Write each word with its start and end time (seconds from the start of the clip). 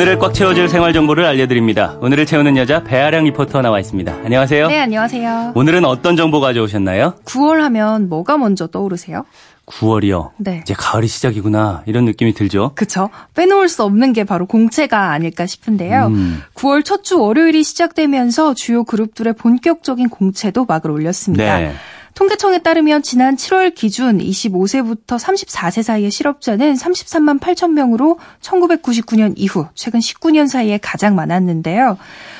오늘을 0.00 0.18
꽉 0.18 0.32
채워줄 0.32 0.70
생활 0.70 0.94
정보를 0.94 1.26
알려드립니다. 1.26 1.98
오늘을 2.00 2.24
채우는 2.24 2.56
여자 2.56 2.82
배아량 2.82 3.24
리포터 3.24 3.60
나와 3.60 3.78
있습니다. 3.80 4.10
안녕하세요. 4.24 4.68
네, 4.68 4.80
안녕하세요. 4.80 5.52
오늘은 5.54 5.84
어떤 5.84 6.16
정보 6.16 6.40
가져오셨나요? 6.40 7.16
9월 7.26 7.58
하면 7.58 8.08
뭐가 8.08 8.38
먼저 8.38 8.66
떠오르세요? 8.66 9.26
9월이요. 9.66 10.30
네. 10.38 10.60
이제 10.62 10.72
가을이 10.72 11.06
시작이구나 11.06 11.82
이런 11.84 12.06
느낌이 12.06 12.32
들죠. 12.32 12.72
그쵸. 12.76 13.10
빼놓을 13.34 13.68
수 13.68 13.82
없는 13.84 14.14
게 14.14 14.24
바로 14.24 14.46
공채가 14.46 15.10
아닐까 15.10 15.44
싶은데요. 15.44 16.06
음. 16.06 16.40
9월 16.54 16.82
첫 16.82 17.02
주 17.02 17.20
월요일이 17.20 17.62
시작되면서 17.62 18.54
주요 18.54 18.84
그룹들의 18.84 19.34
본격적인 19.34 20.08
공채도 20.08 20.64
막을 20.64 20.92
올렸습니다. 20.92 21.58
네. 21.58 21.74
통계청에 22.20 22.58
따르면 22.58 23.00
지난 23.00 23.34
7월 23.34 23.74
기준 23.74 24.18
25세부터 24.18 25.18
34세 25.18 25.82
사이의 25.82 26.10
실업자는 26.10 26.74
33만 26.74 27.40
8천 27.40 27.70
명으로 27.70 28.18
1999년 28.42 29.32
이후 29.36 29.68
최근 29.74 30.00
19년 30.00 30.46
사이에 30.46 30.76
가장 30.76 31.14
많았는데요. 31.14 31.96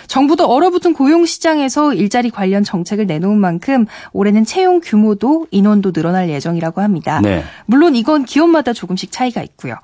정부도 0.06 0.44
얼어붙은 0.44 0.92
고용 0.92 1.24
시장에서 1.24 1.94
일자리 1.94 2.28
관련 2.28 2.62
정책을 2.62 3.06
내놓은 3.06 3.38
만큼 3.38 3.86
올해는 4.12 4.44
채용 4.44 4.80
규모도 4.80 5.46
인원도 5.50 5.92
늘어날 5.92 6.28
예정이라고 6.28 6.82
합니다. 6.82 7.22
네. 7.22 7.42
물론 7.64 7.96
이건 7.96 8.26
기업마다 8.26 8.74
조금씩 8.74 9.10
차이가 9.10 9.42
있고요. 9.42 9.76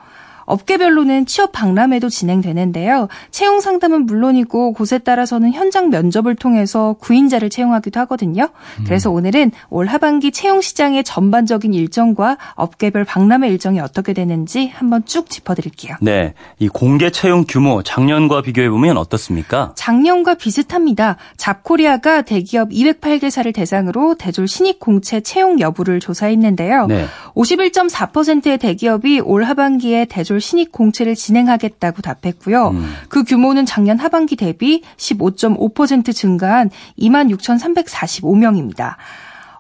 업계별로는 0.46 1.27
취업 1.27 1.52
박람회도 1.52 2.09
진행되는데요. 2.09 3.09
채용 3.30 3.60
상담은 3.60 4.06
물론이고 4.06 4.73
곳에 4.73 4.98
따라서는 4.98 5.52
현장 5.52 5.91
면접을 5.91 6.34
통해서 6.37 6.95
구인자를 7.00 7.50
채용하기도 7.50 8.00
하거든요. 8.00 8.48
그래서 8.84 9.10
오늘은 9.10 9.52
올 9.68 9.87
하반기 9.87 10.30
채용 10.30 10.60
시장의 10.60 11.04
전반적인 11.04 11.74
일정과 11.74 12.38
업계별 12.54 13.04
박람회 13.04 13.48
일정이 13.48 13.80
어떻게 13.80 14.12
되는지 14.12 14.73
한번 14.74 15.04
쭉 15.04 15.29
짚어드릴게요. 15.29 15.96
네. 16.01 16.34
이 16.59 16.68
공개 16.68 17.10
채용 17.10 17.45
규모 17.46 17.82
작년과 17.82 18.43
비교해 18.43 18.71
보면 18.71 18.96
어떻습니까? 18.96 19.73
작년과 19.74 20.34
비슷합니다. 20.34 21.16
잡코리아가 21.37 22.23
대기업 22.23 22.71
208개사를 22.71 23.52
대상으로 23.54 24.15
대졸 24.15 24.49
신입 24.49 24.78
공채 24.78 25.21
채용 25.21 25.60
여부를 25.60 26.01
조사했는데요. 26.01 26.87
네. 26.87 27.06
51.4%의 27.37 28.59
대기업이 28.59 29.20
올 29.20 29.45
하반기에 29.45 30.06
대졸 30.06 30.40
신입 30.40 30.73
공채를 30.73 31.15
진행하겠다고 31.15 32.01
답했고요. 32.02 32.70
음. 32.70 32.93
그 33.09 33.24
규모는 33.24 33.66
작년 33.66 33.98
하반기 33.98 34.37
대비 34.37 34.82
15.5% 34.96 36.15
증가한 36.15 36.70
26,345명입니다. 36.98 38.96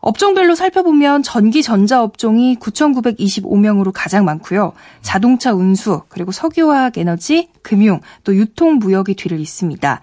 업종별로 0.00 0.54
살펴보면 0.54 1.22
전기 1.22 1.62
전자 1.62 2.02
업종이 2.02 2.56
9,925명으로 2.56 3.90
가장 3.92 4.24
많고요. 4.24 4.72
자동차 5.02 5.52
운수, 5.52 6.02
그리고 6.08 6.32
석유화학 6.32 6.96
에너지, 6.96 7.48
금융, 7.62 8.00
또 8.22 8.34
유통 8.36 8.78
무역이 8.78 9.14
뒤를 9.14 9.40
잇습니다. 9.40 10.00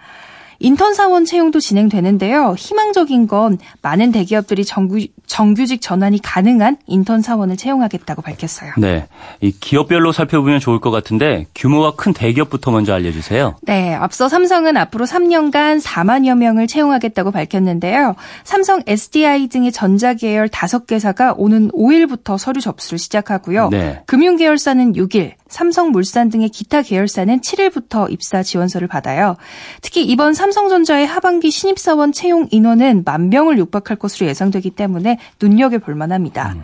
인턴 0.64 0.94
사원 0.94 1.26
채용도 1.26 1.60
진행되는데요. 1.60 2.56
희망적인 2.58 3.28
건 3.28 3.58
많은 3.82 4.14
대기업들이 4.14 4.64
정규, 4.64 5.06
정규직 5.28 5.82
전환이 5.82 6.22
가능한 6.22 6.78
인턴 6.88 7.22
사원을 7.22 7.58
채용하겠다고 7.58 8.22
밝혔어요. 8.22 8.72
네. 8.78 9.06
이 9.42 9.52
기업별로 9.52 10.14
살펴보면 10.14 10.62
좋을 10.62 10.80
것 10.80 10.90
같은데 10.90 11.48
규모가 11.54 11.96
큰 11.98 12.14
대기업부터 12.14 12.72
먼저 12.72 12.94
알려주세요. 12.94 13.58
네, 13.64 13.94
앞서 13.94 14.30
삼성은 14.30 14.78
앞으로 14.78 15.06
3년간 15.06 15.82
4만여 15.82 16.38
명을 16.38 16.68
채용하겠다고 16.68 17.32
밝혔는데요. 17.32 18.16
삼성 18.46 18.82
SDI 18.88 19.48
등의 19.50 19.74
전자계열 19.74 20.48
5개사가 20.48 21.34
오는 21.36 21.72
5일부터 21.72 22.38
서류 22.38 22.62
접수를 22.62 23.00
시작하고요. 23.00 23.68
네. 23.68 24.02
금융계열사는 24.06 24.94
6일, 24.94 25.34
삼성물산 25.54 26.30
등의 26.30 26.50
기타 26.50 26.82
계열사는 26.82 27.40
7일부터 27.42 28.12
입사 28.12 28.42
지원서를 28.42 28.88
받아요. 28.88 29.38
특히 29.82 30.04
이번 30.04 30.34
삼성전자의 30.34 31.06
하반기 31.06 31.52
신입사원 31.52 32.12
채용 32.12 32.48
인원은 32.50 33.04
만 33.06 33.30
명을 33.30 33.60
육박할 33.60 33.98
것으로 33.98 34.28
예상되기 34.28 34.72
때문에 34.72 35.20
눈여겨볼 35.40 35.94
만합니다. 35.94 36.56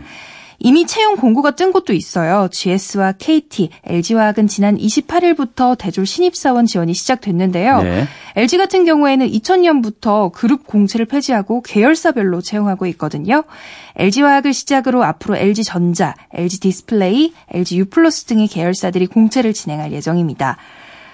이미 0.60 0.86
채용 0.86 1.16
공고가 1.16 1.52
뜬 1.52 1.72
곳도 1.72 1.94
있어요. 1.94 2.50
GS와 2.52 3.14
KT, 3.14 3.70
LG화학은 3.86 4.48
지난 4.48 4.78
28일부터 4.78 5.78
대졸 5.78 6.06
신입사원 6.06 6.66
지원이 6.66 6.94
시작됐는데요. 6.94 7.82
네. 7.82 8.08
LG 8.36 8.58
같은 8.58 8.86
경우에는 8.86 9.28
2000년부터 9.28 10.32
그룹 10.32 10.68
공채를 10.68 11.06
폐지하고 11.06 11.62
계열사별로 11.62 12.42
채용하고 12.42 12.86
있거든요. 12.88 13.44
LG화학을 13.96 14.54
시작으로 14.54 15.04
앞으로 15.04 15.38
LG전자, 15.38 16.14
LG디스플레이, 16.34 17.34
LG 17.52 17.86
U플러스 17.86 18.26
등의 18.26 18.48
계열사들이 18.48 19.08
공채를 19.08 19.54
진행할 19.54 19.94
예정입니다. 19.94 20.58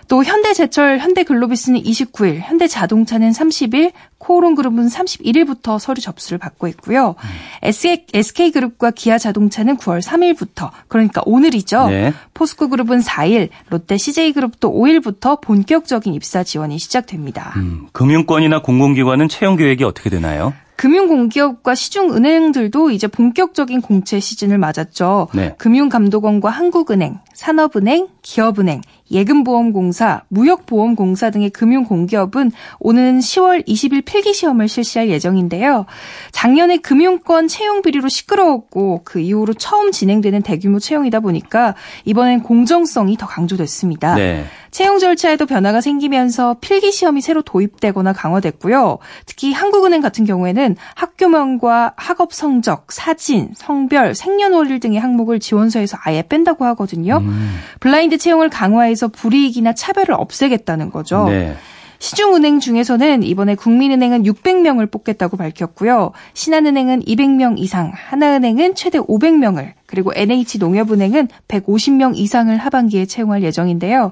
또 0.08 0.24
현대제철, 0.24 1.00
현대글로비스는 1.00 1.82
29일, 1.82 2.40
현대자동차는 2.42 3.32
30일, 3.32 3.92
코오롱그룹은 4.18 4.88
31일부터 4.88 5.80
서류 5.80 6.02
접수를 6.02 6.38
받고 6.38 6.68
있고요. 6.70 7.16
SK그룹과 7.62 8.92
기아자동차는 8.92 9.78
9월 9.78 10.02
3일부터, 10.02 10.72
그러니까 10.88 11.22
오늘이죠. 11.26 11.90
네. 11.90 12.14
포스코그룹은 12.34 13.02
4일, 13.02 13.50
롯데 13.70 13.98
CJ그룹도 13.98 14.72
5일부터 14.72 15.42
본격적인 15.42 16.14
입사 16.14 16.44
지원이 16.44 16.80
시작됩니다. 16.80 17.54
음, 17.58 17.88
금융권이나 17.92 18.62
공공기관은 18.62 19.30
채용 19.30 19.56
계획이 19.56 19.84
어떻게 19.84 20.10
되나요? 20.10 20.54
금융공기업과 20.78 21.74
시중은행들도 21.75 22.91
이제 22.91 23.08
본격적인 23.08 23.81
공채 23.81 24.19
시즌을 24.19 24.58
맞았죠. 24.58 25.30
네. 25.34 25.56
금융감독원과 25.58 26.50
한국은행, 26.50 27.19
산업은행, 27.34 28.08
기업은행, 28.22 28.81
예금보험공사, 29.12 30.24
무역보험공사 30.30 31.30
등의 31.30 31.52
금융공기업은 31.52 32.52
오는 32.80 33.19
10월 33.19 33.68
20일 33.68 34.03
필기시험을 34.03 34.68
실시할 34.68 35.09
예정인데요. 35.09 35.85
작년에 36.31 36.78
금융권 36.78 37.47
채용 37.47 37.81
비리로 37.81 38.09
시끄러웠고 38.09 39.02
그 39.03 39.19
이후로 39.19 39.53
처음 39.53 39.91
진행되는 39.91 40.41
대규모 40.41 40.80
채용이다 40.80 41.19
보니까 41.19 41.75
이번엔 42.06 42.41
공정성이 42.41 43.16
더 43.18 43.28
강조됐습니다. 43.28 44.16
네. 44.16 44.46
채용 44.75 45.00
절차에도 45.00 45.46
변화가 45.46 45.80
생기면서 45.80 46.58
필기 46.59 46.91
시험이 46.91 47.22
새로 47.22 47.41
도입되거나 47.41 48.12
강화됐고요. 48.12 48.97
특히 49.25 49.53
한국은행 49.53 50.02
같은 50.02 50.25
경우에는 50.25 50.75
학교명과 50.96 51.94
학업 51.96 52.34
성적, 52.34 52.91
사진, 52.91 53.52
성별, 53.56 54.14
생년월일 54.14 54.81
등의 54.81 55.00
항목을 55.00 55.40
지원서에서 55.40 55.96
아예 56.03 56.24
뺀다고 56.28 56.66
하거든요. 56.66 57.19
음. 57.19 57.56
블라인드 57.80 58.18
채용을 58.18 58.50
강화해서 58.50 59.08
불이익이나 59.08 59.72
차별을 59.72 60.14
없애겠다는 60.14 60.90
거죠. 60.90 61.30
네. 61.30 61.56
시중은행 62.00 62.59
중에서는 62.59 63.24
이번에 63.24 63.56
국민은행은 63.56 64.24
600명을 64.24 64.91
뽑겠다고 64.91 65.38
밝혔고요. 65.38 66.12
신한은행은 66.34 67.03
200명 67.03 67.58
이상, 67.58 67.91
하나은행은 67.94 68.75
최대 68.75 69.00
500명을, 69.00 69.74
그리고 69.88 70.12
NH농협은행은 70.16 71.30
150명 71.47 72.18
이상을 72.18 72.56
하반기에 72.58 73.06
채용할 73.06 73.44
예정인데요. 73.44 74.12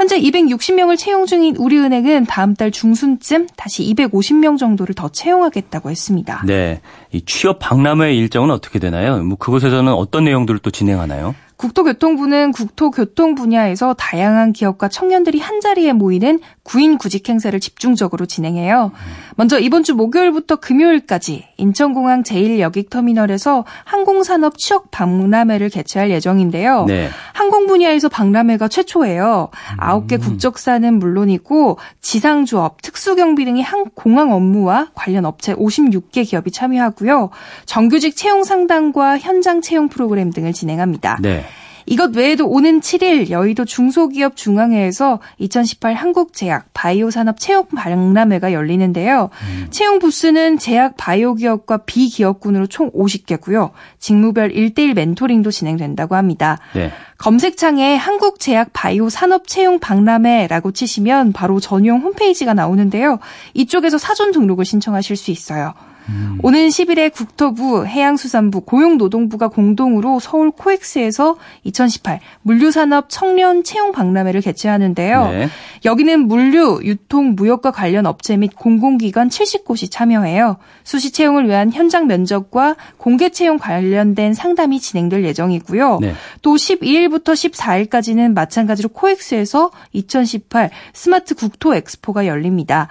현재 0.00 0.18
260명을 0.18 0.96
채용 0.96 1.26
중인 1.26 1.56
우리은행은 1.56 2.24
다음 2.24 2.54
달 2.54 2.70
중순쯤 2.70 3.48
다시 3.54 3.82
250명 3.82 4.56
정도를 4.56 4.94
더 4.94 5.10
채용하겠다고 5.10 5.90
했습니다. 5.90 6.42
네. 6.46 6.80
이 7.12 7.20
취업 7.26 7.58
박람회 7.58 8.14
일정은 8.14 8.50
어떻게 8.50 8.78
되나요? 8.78 9.22
뭐 9.22 9.36
그곳에서는 9.36 9.92
어떤 9.92 10.24
내용들을 10.24 10.60
또 10.60 10.70
진행하나요? 10.70 11.34
국토교통부는 11.60 12.52
국토교통 12.52 13.34
분야에서 13.34 13.92
다양한 13.94 14.54
기업과 14.54 14.88
청년들이 14.88 15.40
한자리에 15.40 15.92
모이는 15.92 16.40
구인 16.62 16.96
구직 16.96 17.28
행사를 17.28 17.58
집중적으로 17.60 18.24
진행해요. 18.24 18.92
먼저 19.36 19.58
이번 19.58 19.82
주 19.82 19.94
목요일부터 19.94 20.56
금요일까지 20.56 21.44
인천공항 21.58 22.22
제1여객터미널에서 22.22 23.64
항공산업 23.84 24.56
취업 24.56 24.90
박람회를 24.90 25.68
개최할 25.68 26.10
예정인데요. 26.10 26.86
네. 26.86 27.08
항공 27.34 27.66
분야에서 27.66 28.08
박람회가 28.08 28.68
최초예요. 28.68 29.48
아홉 29.76 30.06
개 30.06 30.16
국적사는 30.16 30.98
물론이고 30.98 31.78
지상조업, 32.00 32.80
특수경비 32.82 33.44
등의 33.44 33.62
항- 33.62 33.90
공항 33.94 34.32
업무와 34.32 34.88
관련 34.94 35.26
업체 35.26 35.54
56개 35.54 36.26
기업이 36.26 36.50
참여하고요. 36.52 37.30
정규직 37.66 38.16
채용 38.16 38.44
상담과 38.44 39.18
현장 39.18 39.60
채용 39.60 39.88
프로그램 39.88 40.30
등을 40.32 40.52
진행합니다. 40.52 41.18
네. 41.20 41.44
이것 41.90 42.14
외에도 42.14 42.46
오는 42.46 42.80
7일 42.80 43.30
여의도 43.30 43.64
중소기업 43.64 44.36
중앙회에서 44.36 45.18
2018 45.38 45.94
한국제약 45.94 46.72
바이오산업 46.72 47.40
채용 47.40 47.66
박람회가 47.66 48.52
열리는데요. 48.52 49.28
채용 49.70 49.98
부스는 49.98 50.58
제약 50.58 50.96
바이오 50.96 51.34
기업과 51.34 51.78
비기업군으로 51.78 52.68
총 52.68 52.92
50개고요. 52.92 53.72
직무별 53.98 54.52
1대1 54.52 54.94
멘토링도 54.94 55.50
진행된다고 55.50 56.14
합니다. 56.14 56.58
네. 56.74 56.92
검색창에 57.18 57.96
한국제약 57.96 58.72
바이오 58.72 59.08
산업 59.08 59.48
채용 59.48 59.80
박람회라고 59.80 60.70
치시면 60.70 61.32
바로 61.32 61.58
전용 61.58 62.02
홈페이지가 62.02 62.54
나오는데요. 62.54 63.18
이쪽에서 63.54 63.98
사전 63.98 64.30
등록을 64.30 64.64
신청하실 64.64 65.16
수 65.16 65.32
있어요. 65.32 65.74
음. 66.08 66.38
오는 66.42 66.68
10일에 66.68 67.12
국토부, 67.12 67.86
해양수산부, 67.86 68.62
고용노동부가 68.62 69.48
공동으로 69.48 70.20
서울 70.20 70.50
코엑스에서 70.50 71.36
2018 71.64 72.20
물류산업 72.42 73.06
청년 73.08 73.62
채용 73.62 73.92
박람회를 73.92 74.40
개최하는데요. 74.40 75.30
네. 75.30 75.48
여기는 75.84 76.28
물류, 76.28 76.80
유통, 76.84 77.34
무역과 77.34 77.70
관련 77.70 78.06
업체 78.06 78.36
및 78.36 78.54
공공기관 78.54 79.28
70곳이 79.28 79.90
참여해요. 79.90 80.56
수시 80.84 81.12
채용을 81.12 81.48
위한 81.48 81.72
현장 81.72 82.06
면접과 82.06 82.76
공개 82.96 83.30
채용 83.30 83.58
관련된 83.58 84.34
상담이 84.34 84.80
진행될 84.80 85.24
예정이고요. 85.24 85.98
네. 86.00 86.14
또 86.42 86.54
12일부터 86.54 87.32
14일까지는 87.32 88.34
마찬가지로 88.34 88.90
코엑스에서 88.90 89.70
2018 89.92 90.70
스마트 90.92 91.34
국토 91.34 91.74
엑스포가 91.74 92.26
열립니다. 92.26 92.88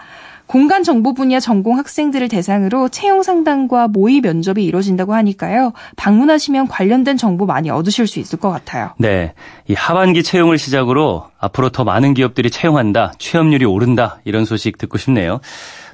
공간 0.50 0.82
정보 0.82 1.14
분야 1.14 1.40
전공 1.40 1.78
학생들을 1.78 2.28
대상으로 2.28 2.90
채용 2.90 3.22
상담과 3.22 3.88
모의 3.88 4.20
면접이 4.20 4.66
이루어진다고 4.66 5.14
하니까요. 5.14 5.74
방문하시면 5.96 6.68
관련된 6.68 7.18
정보 7.18 7.46
많이 7.46 7.70
얻으실 7.70 8.08
수 8.08 8.18
있을 8.18 8.40
것 8.40 8.50
같아요. 8.50 8.96
네. 8.98 9.36
이 9.68 9.76
하반기 9.76 10.24
채용을 10.24 10.58
시작으로 10.58 11.26
앞으로 11.38 11.70
더 11.70 11.84
많은 11.84 12.16
기업들이 12.16 12.50
채용한다, 12.50 13.14
취업률이 13.20 13.64
오른다 13.66 14.22
이런 14.26 14.44
소식 14.44 14.80
듣고 14.80 14.98
싶네요. 14.98 15.40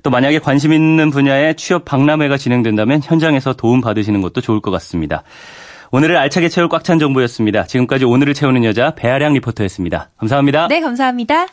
또 0.04 0.10
만약에 0.10 0.40
관심 0.40 0.72
있는 0.72 1.10
분야에 1.10 1.56
취업 1.56 1.84
박람회가 1.84 2.38
진행된다면 2.38 3.02
현장에서 3.04 3.52
도움 3.52 3.82
받으시는 3.82 4.22
것도 4.22 4.40
좋을 4.40 4.62
것 4.62 4.72
같습니다. 4.72 5.24
오늘을 5.92 6.16
알차게 6.16 6.48
채울 6.48 6.70
꽉 6.70 6.86
찬 6.86 6.98
정보였습니다. 6.98 7.66
지금까지 7.66 8.06
오늘을 8.06 8.34
채우는 8.34 8.64
여자 8.64 8.92
배아량 8.96 9.34
리포터였습니다. 9.34 10.12
감사합니다. 10.18 10.70
네, 10.70 10.80
감사합니다. 10.80 11.46